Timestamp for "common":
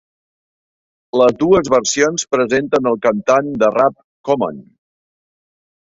4.31-4.63